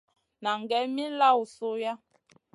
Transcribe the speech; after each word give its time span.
Nan 0.43 0.59
gai 0.69 0.83
min 0.95 1.11
lawn 1.19 1.45
suiʼa. 1.55 1.93